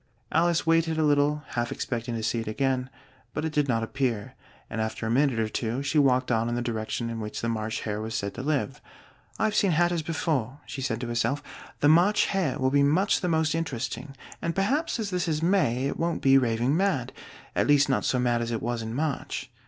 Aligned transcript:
Alice 0.31 0.65
waited 0.65 0.97
a 0.97 1.03
little, 1.03 1.43
half 1.49 1.71
expecting 1.71 2.15
to 2.15 2.23
see 2.23 2.39
it 2.39 2.47
again, 2.47 2.89
but 3.35 3.45
it 3.45 3.53
did 3.53 3.67
not 3.67 3.83
appear, 3.83 4.33
and 4.67 4.81
after 4.81 5.05
a 5.05 5.11
minute 5.11 5.37
or 5.39 5.47
two 5.47 5.83
she 5.83 5.99
walked 5.99 6.31
on 6.31 6.49
in 6.49 6.55
the 6.55 6.61
direction 6.63 7.07
in 7.07 7.19
which 7.19 7.39
the 7.39 7.47
March 7.47 7.81
Hare 7.81 8.01
was 8.01 8.15
said 8.15 8.33
to 8.33 8.41
live. 8.41 8.81
"I've 9.37 9.53
seen 9.53 9.69
hatters 9.73 10.01
before," 10.01 10.59
she 10.65 10.81
said 10.81 10.99
to 11.01 11.07
herself: 11.07 11.43
"the 11.81 11.87
March 11.87 12.25
Hare 12.25 12.57
will 12.57 12.71
be 12.71 12.81
much 12.81 13.21
the 13.21 13.29
most 13.29 13.53
interesting, 13.53 14.15
and 14.41 14.55
perhaps 14.55 14.99
as 14.99 15.11
this 15.11 15.27
is 15.27 15.43
May 15.43 15.85
it 15.85 15.99
won't 15.99 16.23
be 16.23 16.35
raving 16.35 16.75
mad 16.75 17.13
at 17.55 17.67
least 17.67 17.87
not 17.87 18.03
so 18.03 18.17
mad 18.17 18.41
as 18.41 18.49
it 18.49 18.63
was 18.63 18.81
in 18.81 18.95
March." 18.95 19.51